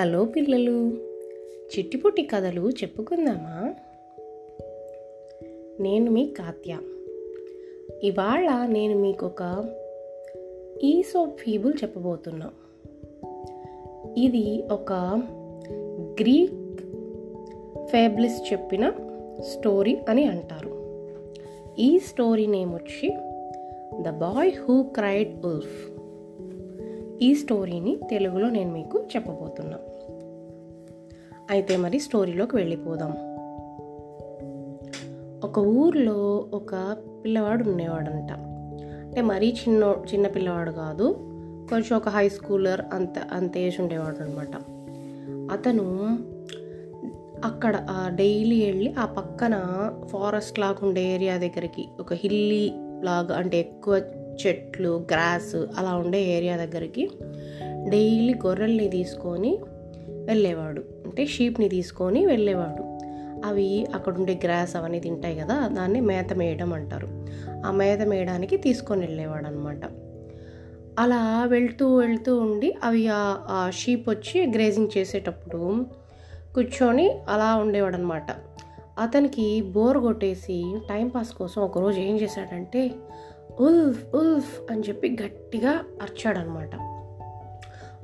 Hello 0.00 0.24
పిల్లలు 0.24 0.96
చిట్టిపుట్టి 1.46 2.22
కథలు 2.22 2.70
చెప్పుకుందామా? 2.70 3.74
నేను 5.80 6.10
మీ 6.10 6.26
కాత్య 6.26 6.78
ఇవాళ 8.02 8.66
నేను 8.66 8.98
మీకు 8.98 9.26
ఒక 9.26 9.70
ఈసోప్ 10.82 11.40
ఫీబుల్ 11.40 11.74
చెప్పబోతున్నా. 11.82 12.50
ఇది 14.16 14.62
ఒక 14.72 14.92
గ్రీక్ 16.20 16.80
ఫేబ్లిస్ 17.86 18.52
చెప్పిన 18.52 18.92
స్టోరీ 19.40 19.98
అని 20.08 20.24
అంటారు. 20.24 21.02
ఈ 21.78 21.98
స్టోరీ 21.98 22.46
నేమ్ 22.46 22.74
వచ్చి 22.74 23.08
the 24.02 24.10
boy 24.10 24.52
who 24.58 24.82
cried 24.82 25.46
wolf. 25.46 25.97
ఈ 27.22 27.34
స్టోరీని 27.34 27.98
తెలుగులో 28.10 28.50
నేను 28.50 28.72
మీకు 28.72 28.98
చెప్పబోతున్నా. 29.16 29.78
అయితే 31.50 31.76
మరి 31.76 31.98
స్టోరీలోకి 31.98 32.56
వెళ్ళిపోదాం. 32.56 33.12
ఒక 35.44 35.58
ఊర్లో 35.58 36.48
ఒక 36.54 36.96
పిల్లవాడు 37.24 37.70
ఉండేవాడంట. 37.70 38.32
అంటే 39.04 39.20
మరీ 39.20 39.48
చిన్న 39.48 39.96
చిన్న 40.14 40.28
పిల్లవాడు 40.28 40.70
కాదు 40.70 41.16
కొంచెం 41.70 41.96
ఒక 41.96 42.08
హై 42.08 42.28
స్కూలర్ 42.28 42.80
అంత 42.92 43.18
అంత 43.18 43.58
ఏజ్ 43.58 43.80
ఉండేవాడు 43.80 44.22
అనమాట 44.22 44.56
అతను 45.52 45.84
అక్కడ 47.44 47.86
డైలీ 48.14 48.66
వెళ్ళి 48.66 48.94
ఆ 48.98 49.04
పక్కన 49.04 49.54
ఫారెస్ట్ 50.06 50.58
లాగా 50.58 50.76
ఉండే 50.82 51.14
ఏరియా 51.14 51.36
దగ్గరికి 51.36 51.88
ఒక 52.00 52.12
హిల్లీ 52.12 52.72
లాగా 53.04 53.36
అంటే 53.36 53.58
ఎక్కువ 53.58 54.00
చెట్లు 54.40 55.06
గ్రాస్ 55.12 55.54
అలా 55.54 55.94
ఉండే 55.94 56.22
ఏరియా 56.36 56.56
దగ్గరికి 56.56 57.10
డైలీ 57.88 58.34
గొర్రెల్ని 58.46 58.88
తీసుకొని 58.88 59.58
వెళ్ళేవాడు. 60.08 60.84
అంటే 61.04 61.26
షీప్ని 61.26 61.68
తీసుకొని 61.68 62.26
వెళ్ళేవాడు. 62.26 62.82
అవి 63.46 63.86
అక్కడ 63.94 64.14
ఉండే 64.14 64.40
గ్రాస్ 64.44 64.76
అవన్నీ 64.76 65.00
తింటాయి 65.00 65.38
కదా 65.38 65.68
దాన్ని 65.68 66.00
మేత 66.00 66.32
మేయడం 66.32 66.72
అంటారు. 66.72 67.08
ఆ 67.66 67.70
మేత 67.70 68.02
మేయడానికి 68.02 68.56
తీసుకొని 68.56 69.00
వెళ్ళేవాడు 69.00 69.46
అనమాట 69.46 69.80
అలా 70.98 71.44
వెళ్తూ 71.44 71.96
వెళ్తూ 71.96 72.40
ఉండి 72.40 72.74
అవి 72.84 73.08
ఆ 73.12 73.70
షీప్ 73.74 74.08
వచ్చి 74.08 74.46
గ్రేజింగ్ 74.46 74.98
చేసేటప్పుడు 74.98 75.84
కూర్చొని 76.54 77.10
అలా 77.28 77.56
ఉండేవాడు 77.56 77.96
అనమాట 77.96 78.26
అతనికి 78.98 79.62
బోర్ 79.62 79.98
కొట్టేసి 79.98 80.78
టైంపాస్ 80.90 81.28
కోసం 81.28 81.62
ఒకరోజు 81.62 82.00
ఏం 82.00 82.20
చేశాడంటే 82.20 82.90
ఉల్ఫ్ 83.60 84.16
ఉల్ఫ్ 84.16 84.60
అని 84.70 84.80
చెప్పి 84.80 85.16
గట్టిగా 85.24 85.70
అరిచాడనమాట. 86.02 86.70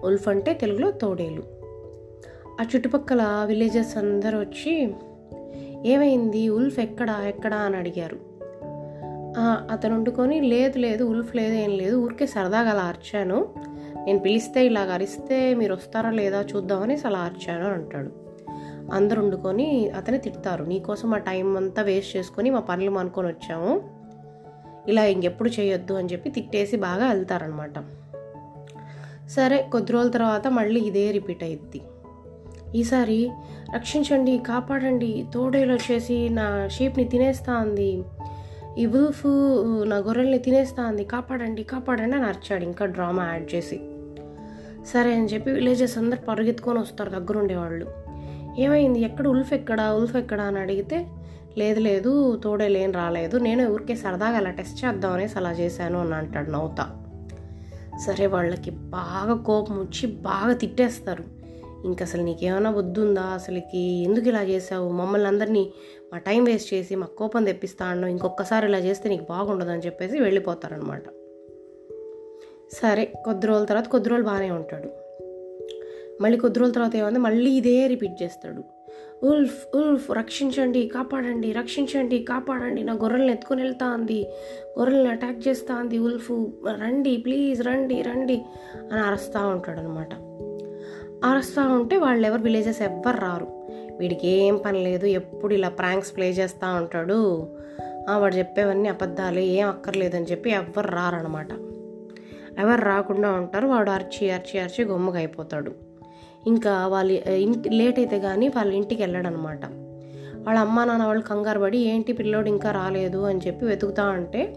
ఉల్ఫ్ 0.04 0.28
అంటే 0.28 0.54
తెలుగులో 0.54 0.90
తోడేలు. 0.90 1.42
ఆ 2.60 2.66
చుట్టుపక్కల 2.76 3.44
విలేజెస్ 3.46 3.96
అందరూ 3.96 4.40
వచ్చి 4.40 4.94
ఏమైంది? 5.86 6.48
ఉల్ఫ్ 6.48 6.78
ఎక్కడా? 6.78 7.26
ఎక్కడా? 7.26 7.56
అని 7.56 7.76
అడిగారు. 7.76 8.34
అతను 9.72 9.94
వండుకొని 9.94 10.40
లేదు 10.40 10.78
లేదు 10.78 11.04
ఉల్ఫ్ 11.04 11.36
లేదు 11.36 11.54
ఏం 11.54 11.70
లేదు 11.70 11.96
ఊరికే 11.96 12.26
సరదాగా 12.26 12.70
అలా 12.70 12.82
అరిచాను. 12.82 13.54
నేను 14.06 14.18
పిలిస్తే 14.18 14.66
ఇలాగ 14.66 14.92
అరిస్తే 14.92 15.54
మీరు 15.54 15.74
వస్తారా 15.74 16.10
లేదా 16.10 16.40
చూద్దామని 16.40 16.96
అలా 17.06 17.18
అరిచాను 17.18 17.64
అని 17.64 17.74
అంటాడు. 17.74 18.10
అందరు 18.92 19.20
వండుకొని 19.20 19.90
అతని 19.90 20.18
తిడతారు. 20.18 20.64
నీకోసం 20.64 21.10
మా 21.10 21.18
టైం 21.18 21.56
అంతా 21.56 21.82
వేస్ట్ 21.82 22.16
చేసుకొని 22.16 22.50
మా 22.50 22.60
పనులు 22.60 22.90
మానుకొని 22.90 23.28
వచ్చాము. 23.28 23.93
ఇలా 24.88 25.04
ఇంకెప్పుడు 25.04 25.48
చేయొద్దు 25.48 25.94
అని 25.94 26.08
చెప్పి 26.12 26.30
తిట్టేసి 26.30 26.76
బాగా 26.76 27.08
వెళ్తారనమాట 27.08 27.78
సరే 29.28 29.68
కొద్ది 29.72 29.92
రోజుల 29.92 30.10
తర్వాత 30.10 30.48
మళ్ళీ 30.48 30.80
ఇదే 30.80 31.10
రిపీట్ 31.10 31.42
అయ్యిద్ది 31.42 31.80
ఈసారి 32.74 33.30
రక్షించండి 33.74 34.38
కాపాడండి 34.38 35.24
తోడేలు 35.34 35.72
వచ్చేసి 35.72 36.28
నా 36.28 36.68
షీప్ని 36.68 37.04
తినేస్తా 37.04 37.58
ఉంది 37.58 38.02
ఈ 38.78 38.86
ఉల్ఫ్ 38.86 39.26
నా 39.88 39.96
గొర్రెల్ని 39.96 40.38
తినేస్తా 40.38 40.86
ఉంది 40.86 41.04
కాపాడండి 41.04 41.62
కాపాడండి 41.62 42.16
అని 42.16 42.26
అరిచాడు 42.26 42.64
ఇంకా 42.64 42.86
డ్రామా 42.86 43.24
యాడ్ 43.24 43.54
చేసి. 43.54 43.76
సరే 44.86 45.14
అని 45.14 45.26
చెప్పి 45.26 45.50
విలేజెస్ 45.50 45.98
అందరు 45.98 46.18
పరుగెత్తుకొని 46.20 46.78
వస్తారు 46.78 47.10
దగ్గరుండేవాళ్ళు 47.10 47.86
ఏమైంది? 48.58 49.00
ఎక్కడ 49.00 49.28
ఉల్ఫ్ 49.28 49.52
ఎక్కడా? 49.52 49.94
ఉల్ఫ్ 49.94 50.16
ఎక్కడా? 50.16 50.44
అని 50.44 50.58
అడిగితే 50.58 51.06
లేదు 51.58 51.80
లేదు 51.80 52.36
తోడేలేం 52.36 52.92
రాలేదు. 52.92 53.36
నేను 53.36 53.72
ఊరికే 53.72 53.94
సరదాగా 53.94 54.36
అలా 54.36 54.50
టెస్ట్ 54.50 54.84
చేద్దాం 54.84 55.12
అనేసి 55.12 55.34
అలా 55.36 55.52
చేశాను 55.52 56.00
అని 56.00 56.14
అంటాడు 56.14 56.50
నవ్వుతా 56.50 56.84
సరే 58.06 58.26
వాళ్ళకి 58.26 58.70
బాగా 58.70 59.34
కోపం 59.34 59.78
వచ్చి 59.78 60.06
బాగా 60.06 60.52
తిట్టేస్తారు. 60.52 61.24
ఇంక 61.84 62.02
అసలు 62.02 62.22
నీకేమైనా 62.22 62.70
బుద్ధి 62.70 63.00
ఉందా 63.00 63.22
అసలుకి 63.22 63.78
ఎందుకు 63.78 64.28
ఇలా 64.28 64.42
చేసావు 64.42 64.88
మమ్మల్ని 64.88 65.28
అందరినీ 65.28 65.72
మా 66.12 66.18
టైం 66.18 66.44
వేస్ట్ 66.44 66.74
చేసి 66.74 66.94
మా 66.94 67.06
కోపం 67.18 67.44
తెప్పిస్తా 67.44 67.86
అన్నావు. 67.86 68.10
ఇంకొకసారి 68.10 68.66
ఇలా 68.66 68.78
చేస్తే 68.78 69.08
నీకు 69.08 69.24
బాగుండదు 69.28 69.70
అని 69.70 69.80
చెప్పేసి 69.80 70.20
వెళ్ళిపోతారనమాట 70.20 71.02
సరే 72.72 73.12
కొద్ది 73.24 73.46
రోజుల 73.46 73.64
తర్వాత 73.64 73.88
కొద్ది 73.88 74.08
రోజులు 74.08 74.26
బాగానే 74.26 74.50
ఉంటాడు. 74.50 74.88
మళ్ళీ 76.22 76.38
కొద్ది 76.38 76.58
రోజుల 76.58 76.74
తర్వాత 76.74 76.96
ఏమంది 76.96 77.18
మళ్ళీ 77.18 77.50
ఇదే 77.50 77.86
రిపీట్ 77.86 78.22
చేస్తాడు. 78.22 78.64
ఉల్ఫ్ 79.22 79.76
ఉల్ఫ్ 79.76 80.10
రక్షించండి 80.10 80.86
కాపాడండి 80.86 81.52
రక్షించండి 81.52 82.18
కాపాడండి. 82.22 82.82
నా 82.82 82.92
గొర్రెల్ని 82.92 83.32
ఎత్తుకొని 83.32 83.62
వెళ్తా 83.62 83.86
ఉంది 83.90 84.26
గొర్రెల్ని 84.78 85.10
అటాక్ 85.10 85.48
చేస్తా 85.48 85.74
ఉంది 85.74 85.98
ఉల్ఫ్. 85.98 86.30
రండి 86.82 87.16
ప్లీజ్ 87.16 87.66
రండి 87.66 88.02
రండి 88.02 88.42
అని 88.92 89.00
అరుస్తూ 89.00 89.48
ఉంటాడు 89.48 89.80
అనమాట 89.80 90.14
అరుస్తూ 91.24 91.62
ఉంటే 91.62 91.96
వాళ్ళు 91.96 92.26
ఎవరు 92.26 92.42
విలేజెస్ 92.42 92.82
ఎవ్వరు 92.82 93.16
రారు. 93.16 93.46
వీడికి 93.98 94.28
ఏం 94.28 94.56
పని 94.56 94.84
లేదు 94.84 95.06
ఎప్పుడు 95.06 95.54
ఇలా 95.54 95.68
ప్రాంక్స్ 95.68 96.16
ప్లే 96.16 96.30
చేస్తూ 96.30 96.74
ఉంటాడు. 96.74 97.48
వాడు 98.16 98.34
చెప్పేవన్నీ 98.34 98.88
అబద్ధాలే 98.88 99.44
ఏం 99.44 99.68
అక్కర్లేదని 99.68 100.24
చెప్పి 100.24 100.50
ఎవ్వరు 100.50 100.88
రారనమాట 100.88 101.48
ఎవరు 102.58 102.84
రాకుండా 102.84 103.32
ఉంటారు 103.32 103.66
వాడు 103.66 103.90
అరిచి 103.90 104.30
అరిచి 104.30 104.60
అరిచి 104.60 104.84
గొమ్మగా 104.84 105.16
అయిపోతాడు. 105.16 105.72
ఇంకా 106.46 106.86
వాళ్ళ 106.86 107.10
ఇంటి 107.28 107.68
లేట్ 107.68 107.98
అయితే 107.98 108.18
కానీ 108.18 108.48
వాళ్ళ 108.48 108.72
ఇంటికి 108.72 109.02
వెళ్ళాడనమాట. 109.02 109.64
వాళ్ళ 110.46 110.60
అమ్మ 110.60 110.84
నాన్న 110.84 111.04
వాళ్ళు 111.04 111.22
కంగారు 111.22 111.58
పడి 111.58 111.78
ఏంటి 111.78 112.12
పిల్లోడు 112.12 112.48
ఇంకా 112.48 112.70
రాలేదు 112.70 113.18
అని 113.18 113.40
చెప్పి 113.46 113.66
వెతుకుతా 113.66 114.02
అంటే 114.02 114.54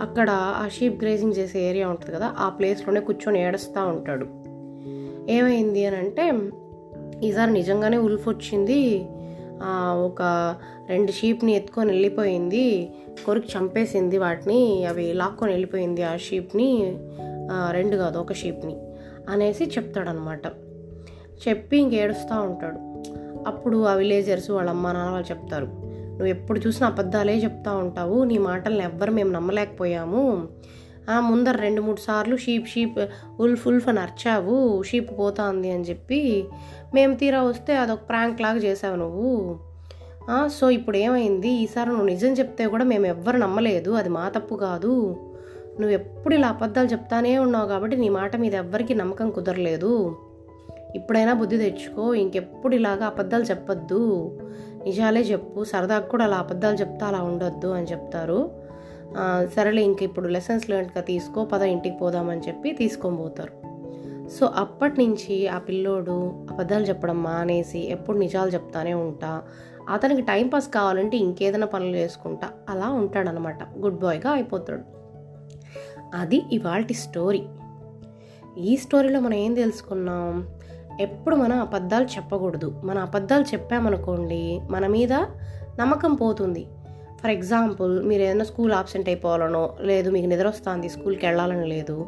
అక్కడ 0.00 0.30
ఆ 0.30 0.68
షీప్ 0.68 1.02
గ్రేజింగ్ 1.02 1.32
చేసే 1.38 1.68
ఏరియా 1.68 1.88
ఉంటుంది 1.88 2.12
కదా 2.12 2.34
ఆ 2.38 2.48
ప్లేస్లోనే 2.48 3.00
కూర్చొని 3.00 3.42
ఏడుస్తూ 3.42 3.86
ఉంటాడు. 3.86 4.26
ఏమైంది 5.30 5.86
అని 5.86 5.96
అంటే 5.96 6.32
ఈసారి 7.22 7.52
నిజంగానే 7.52 7.96
ఉల్ఫ్ 7.96 8.28
వచ్చింది. 8.28 9.06
ఒక 10.04 10.22
రెండు 10.88 11.12
షీప్ని 11.12 11.52
ఎత్తుకొని 11.52 11.90
వెళ్ళిపోయింది. 11.90 12.92
కొరికి 13.26 13.48
చంపేసింది 13.58 14.18
వాటిని 14.18 14.86
అవి 14.86 15.12
లాక్కొని 15.12 15.52
వెళ్ళిపోయింది 15.52 16.02
ఆ 16.02 16.16
షీప్ని. 16.16 16.98
రెండు 17.70 17.96
కాదు 17.96 18.18
ఒక 18.18 18.32
షీప్ని 18.32 18.76
అనేసి 19.28 19.64
చెప్తాడనమాట. 19.64 20.42
చెప్పి 21.48 21.76
ఇంకేడుస్తూ 21.76 22.34
ఉంటాడు. 22.40 22.80
అప్పుడు 23.48 23.78
ఆ 23.84 23.94
విలేజర్స్ 23.94 24.50
వాళ్ళ 24.50 24.70
అమ్మ 24.70 24.92
నాన్న 24.92 25.10
వాళ్ళు 25.10 25.30
చెప్తారు 25.30 25.68
నువ్వు 26.12 26.26
ఎప్పుడు 26.26 26.58
చూసినా 26.66 26.86
అబద్ధాలే 26.88 27.34
చెప్తా 27.38 27.70
ఉంటావు 27.76 28.16
నీ 28.24 28.38
మాటలను 28.38 28.82
ఎవ్వరు 28.82 29.10
మేము 29.10 29.30
నమ్మలేకపోయాము. 29.32 30.22
ముందర 31.20 31.56
రెండు 31.56 31.80
మూడు 31.82 32.00
సార్లు 32.00 32.36
షీప్ 32.36 32.66
షీప్ 32.68 32.98
ఉల్ఫ్ 33.40 33.64
ఉల్ఫ్ 33.68 33.88
అని 33.88 34.00
అర్చావు 34.00 34.82
షీప్ 34.82 35.10
పోతుంది 35.18 35.70
అని 35.70 35.84
చెప్పి 35.84 36.20
మేము 36.94 37.14
తీరా 37.14 37.42
వస్తే 37.42 37.72
అదొక 37.76 38.02
ప్రాంక్ 38.08 38.40
లాగా 38.40 38.56
చేసావు 38.56 38.96
నువ్వు. 38.96 39.30
సో 40.58 40.64
ఇప్పుడు 40.70 40.96
ఏమైంది? 40.96 41.50
ఈసారి 41.62 41.88
నువ్వు 41.88 42.06
నిజం 42.06 42.32
చెప్తే 42.32 42.66
కూడా 42.66 42.84
మేము 42.84 43.06
ఎవ్వరు 43.06 43.36
నమ్మలేదు 43.36 43.90
అది 43.90 44.08
మా 44.08 44.24
తప్పు 44.36 44.54
కాదు. 44.54 44.92
నువ్వు 45.80 45.94
ఎప్పుడు 45.94 46.34
ఇలా 46.34 46.48
అబద్ధాలు 46.48 46.88
చెప్తానే 46.88 47.32
ఉన్నావు 47.38 47.68
కాబట్టి 47.68 47.96
నీ 47.96 48.08
మాట 48.08 48.36
మీద 48.36 48.54
ఎవ్వరికీ 48.54 48.94
నమ్మకం 48.94 49.30
కుదరలేదు. 49.30 49.92
ఇప్పుడైనా 50.94 51.32
బుద్ధి 51.32 51.58
తెచ్చుకో 51.58 52.14
ఇంకెప్పుడు 52.14 52.74
ఇలాగా 52.74 53.06
అబద్ధాలు 53.06 53.42
చెప్పొద్దు. 53.42 54.30
నిజాలే 54.84 55.20
చెప్పు 55.20 55.64
సరదాగా 55.64 56.06
కూడా 56.06 56.24
అలా 56.24 56.36
అబద్ధాలు 56.36 56.76
చెప్తా 56.76 57.06
అలా 57.06 57.22
ఉండొద్దు 57.22 57.66
అని 57.66 57.86
చెప్తారు. 57.86 58.50
సరేలే 59.56 59.82
ఇంక 59.82 60.02
ఇప్పుడు 60.02 60.28
లెసన్స్ 60.28 60.70
లెర్న్గా 60.70 61.00
తీసుకో 61.00 61.44
పద 61.44 61.62
ఇంటికి 61.62 61.96
పోదామని 61.96 62.40
చెప్పి 62.40 62.72
తీసుకొని 62.72 63.16
పోతారు. 63.16 63.72
సో 64.28 64.46
అప్పటి 64.46 65.06
నుంచి 65.06 65.48
ఆ 65.48 65.58
పిల్లోడు 65.58 66.46
అబద్ధాలు 66.50 66.84
చెప్పడం 66.84 67.22
మానేసి 67.22 67.90
ఎప్పుడు 67.90 68.18
నిజాలు 68.18 68.50
చెప్తానే 68.50 68.94
ఉంటా. 68.94 69.42
అతనికి 69.90 70.20
టైంపాస్ 70.20 70.68
కావాలంటే 70.68 71.16
ఇంకేదైనా 71.16 71.66
పనులు 71.66 71.96
చేసుకుంటా. 71.96 72.48
అలా 72.68 72.90
ఉంటాడనమాట. 72.90 73.58
గుడ్ 73.78 74.00
బాయ్గా 74.00 74.30
అయిపోతాడు. 74.30 74.82
అది 76.14 76.42
ఇవాళ 76.52 76.84
స్టోరీ 76.92 77.42
ఈ 78.58 78.76
స్టోరీలో 78.76 79.20
మనం 79.20 79.34
ఏం 79.34 79.54
తెలుసుకున్నాం? 79.54 80.48
ఎప్పుడు 81.00 81.36
మనం 81.36 81.60
అబద్ధాలు 81.60 82.04
చెప్పకూడదు. 82.04 82.80
మన 82.84 82.98
అబద్ధాలు 82.98 83.42
చెప్పామనుకోండి 83.42 84.60
మన 84.70 84.86
మీద 84.86 85.12
నమ్మకం 85.80 86.14
పోతుంది. 86.14 86.66
ఫర్ 87.22 87.30
ఎగ్జాంపుల్ 87.30 88.04
మీరు 88.04 88.22
ఏదైనా 88.22 88.44
స్కూల్ 88.44 88.72
ఆబ్సెంట్ 88.72 89.08
అయిపోవాలనో 89.08 89.76
లేదు 89.80 90.10
మీకు 90.10 90.26
నిద్ర 90.26 90.48
వస్తుంది 90.48 90.88
స్కూల్కి 90.88 91.26
వెళ్ళాలని 91.26 91.68
లేదు 91.68 92.06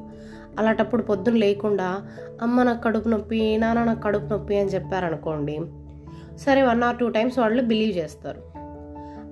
అలాంటప్పుడు 0.59 1.03
పొద్దున్న 1.03 1.39
లేకుండా 1.39 2.03
అమ్మ 2.43 2.63
నాకు 2.63 2.83
కడుపు 2.83 3.09
నొప్పి 3.09 3.57
నాన్న 3.57 3.85
నాకు 3.85 4.01
కడుపు 4.01 4.25
నొప్పి 4.25 4.57
అని 4.57 4.69
చెప్పారనుకోండి 4.69 5.61
సరే 6.37 6.63
వన్ 6.63 6.83
ఆర్ 6.83 6.97
టూ 6.97 7.09
టైమ్స్ 7.09 7.39
వాళ్ళు 7.39 7.63
బిలీవ్ 7.63 7.99
చేస్తారు. 7.99 8.43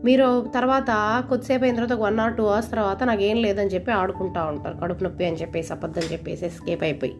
మీరు 0.05 0.47
తర్వాత 0.55 1.25
కొద్దిసేపు 1.29 1.65
అయిన 1.65 1.75
తర్వాత 1.75 1.99
వన్ 1.99 2.21
ఆర్ 2.21 2.35
టూ 2.35 2.45
అవర్స్ 2.45 2.71
తర్వాత 2.71 3.03
నాకు 3.03 3.23
ఏం 3.23 3.37
లేదని 3.37 3.69
చెప్పి 3.69 3.93
ఆడుకుంటూ 3.93 4.41
ఉంటారు 4.41 4.77
కడుపు 4.77 5.05
నొప్పి 5.05 5.25
అని 5.25 5.37
చెప్పేసి 5.37 5.73
అబద్ధం 5.73 6.03
చెప్పేసి 6.03 6.47
ఎస్కేప్ 6.47 6.83
అయిపోయి. 6.83 7.15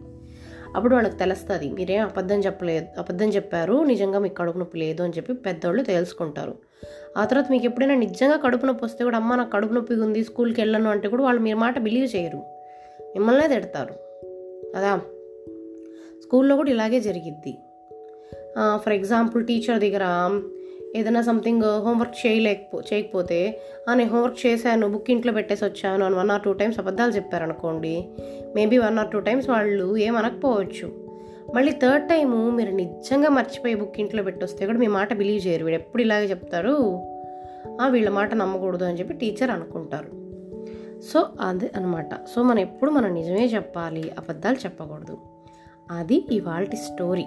అప్పుడు 0.75 0.93
వాళ్ళకి 0.93 1.17
తెలుస్తుంది 1.17 1.69
మీరేం 1.69 2.03
అబద్ధం 2.03 2.39
చెప్పలేదు 2.39 2.99
అబద్ధం 2.99 3.29
చెప్పారు 3.29 3.83
నిజంగా 3.83 4.19
మీకు 4.19 4.33
కడుపు 4.33 4.57
నొప్పి 4.57 4.77
లేదు 4.77 5.03
అని 5.03 5.13
చెప్పి 5.17 5.33
పెద్దోళ్ళు 5.33 5.83
తెలుసుకుంటారు. 5.83 6.55
ఆ 7.17 7.25
తర్వాత 7.25 7.51
మీకు 7.51 7.65
ఎప్పుడైనా 7.65 7.95
నిజంగా 7.95 8.37
కడుపు 8.37 8.65
నొప్పి 8.65 8.85
వస్తే 8.85 9.03
కూడా 9.03 9.17
అమ్మ 9.17 9.35
నాకు 9.35 9.51
కడుపు 9.51 9.73
నొప్పి 9.73 9.95
ఉంది 9.95 10.23
స్కూల్కి 10.23 10.61
వెళ్ళను 10.61 10.89
అంటే 10.89 11.07
కూడా 11.07 11.23
వాళ్ళు 11.23 11.41
మీ 11.41 11.53
మాట 11.53 11.79
బిలీవ్ 11.79 12.15
చేయరు. 12.15 12.37
మిమ్మల్నే 13.01 13.47
తిడతారు. 13.47 13.93
కదా? 14.75 14.97
స్కూల్లో 16.21 16.55
కూడా 16.55 16.71
ఇలాగే 16.71 16.99
జరిగిద్ది. 16.99 17.57
ఫర్ 18.75 18.93
ఎగ్జాంపుల్ 18.93 19.47
టీచర్ 19.47 19.79
దగ్గర 19.79 20.01
ఏదైనా 20.95 21.21
సంథింగ్ 21.21 21.63
హోంవర్క్ 21.63 22.13
uh, 22.13 22.27
చేయలేకపో 22.27 22.81
చేయకపోతే 22.93 23.61
"ఆ, 23.89 23.93
నేను 23.93 24.09
హోంవర్క్ 24.09 24.45
చేశాను 24.45 24.89
బుక్ 24.89 25.11
ఇంట్లో 25.11 25.33
పెట్టేసి 25.33 25.65
వచ్చాను 25.65 26.05
అని 26.05 26.15
వన్ 26.15 26.31
ఆర్ 26.31 26.41
టూ 26.41 26.53
టైమ్స్ 26.53 26.79
అబద్ధాలు 26.79 27.11
చెప్పారనుకోండి 27.11 28.07
maybe 28.55 28.77
one 28.77 28.99
or 28.99 29.11
two 29.11 29.19
times 29.19 29.49
వాళ్ళు 29.49 29.97
ఏమనకపోవచ్చు 29.97 31.03
మళ్ళీ 31.55 31.71
థర్డ్ 31.71 32.09
టైము 32.09 32.51
మీరు 32.51 32.71
నిజంగా 32.71 33.29
మర్చిపోయి 33.29 33.75
బుక్ 33.75 33.99
ఇంట్లో 33.99 34.23
పెట్టొస్తే 34.23 34.65
కూడా 34.65 34.77
మీ 34.77 34.87
మాట 34.87 35.13
బిలీవ్ 35.13 35.47
చేయరు. 35.47 35.65
వీడు 35.65 35.75
ఎప్పుడు 35.75 36.01
ఇలాగే 36.01 36.29
చెప్తారు? 36.29 36.99
"ఆ, 37.81 37.87
వీళ్ళ 37.87 38.09
మాట 38.09 38.33
నమ్మకూడదు 38.33 38.83
అని 38.83 38.99
చెప్పి 38.99 39.13
టీచర్ 39.13 39.51
అనుకుంటారు. 39.51 40.23
సో 41.01 41.25
అది 41.41 41.69
అనమాట 41.75 42.25
సో 42.35 42.43
మనం 42.43 42.59
ఎప్పుడు 42.59 42.91
మనం 42.91 43.13
నిజమే 43.13 43.45
చెప్పాలి 43.45 44.09
అబద్ధాలు 44.09 44.55
చెప్పకూడదు. 44.55 45.17
అది 45.91 46.25
ఇవాళ 46.31 46.63
స్టోరీ 46.63 47.25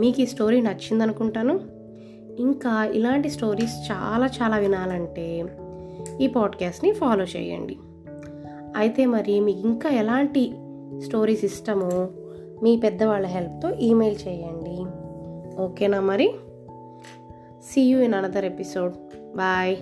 మీకు 0.00 0.20
ఈ 0.20 0.26
స్టోరీ 0.26 0.60
నచ్చింది 0.60 1.02
అనుకుంటాను 1.02 1.60
ఇంకా 2.38 2.84
ఇలాంటి 2.84 3.30
స్టోరీస్ 3.30 3.92
చాలా 3.92 4.26
చాలా 4.26 4.56
వినాలంటే 4.56 5.44
ఈ 6.20 6.26
పాడ్కాస్ట్ని 6.26 6.92
ఫాలో 6.92 7.24
చేయండి. 7.24 7.76
అయితే 8.76 9.06
మరి 9.06 9.40
మీకు 9.40 9.58
ఇంకా 9.58 9.90
ఎలాంటి 9.90 10.54
స్టోరీస్ 11.04 11.44
ఇష్టమో 11.44 12.08
మీ 12.62 12.76
పెద్దవాళ్ళ 12.76 13.26
హెల్ప్తో 13.26 13.70
ఈమెయిల్ 13.70 14.16
చేయండి. 14.28 14.84
ఓకేనా 15.62 16.00
మరి? 16.00 16.34
See 17.72 17.82
you 17.82 18.00
in 18.00 18.14
another 18.14 18.44
episode 18.44 18.92
bye 19.36 19.76